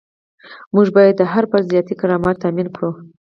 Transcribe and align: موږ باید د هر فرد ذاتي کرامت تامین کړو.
موږ 0.73 0.87
باید 0.97 1.15
د 1.17 1.21
هر 1.33 1.43
فرد 1.51 1.65
ذاتي 1.73 1.93
کرامت 2.01 2.35
تامین 2.43 2.67
کړو. 2.75 2.91